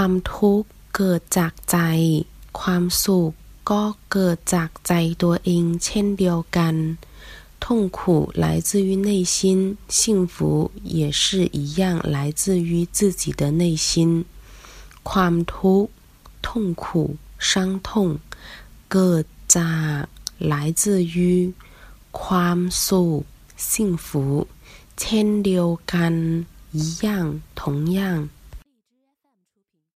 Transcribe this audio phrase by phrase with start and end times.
[0.00, 1.78] ความทุกข์เกิดจากใจ
[2.60, 3.32] ความสุข
[3.70, 6.74] ก็เกิดจากใจตัวเองเช่นเดียวกัน
[7.64, 7.64] 痛
[7.96, 7.98] 苦
[8.44, 9.36] 来自于内心
[9.98, 9.98] 幸
[10.32, 10.36] 福
[10.98, 11.22] 也是
[11.58, 11.82] 一样
[12.14, 13.88] 来自于自己的内心
[15.10, 15.90] ความทุกข์
[16.46, 16.46] 痛
[16.82, 16.84] 苦
[17.48, 17.48] 伤
[17.86, 17.88] 痛
[18.92, 19.24] เกิด
[19.56, 20.02] จาก
[20.52, 20.82] 来自
[21.14, 21.16] 于
[22.20, 23.22] ความสุข
[23.70, 24.08] 幸福
[25.00, 26.14] เช่นเดียวกัน
[26.78, 27.06] 一样
[27.58, 27.60] 同
[27.98, 28.00] 样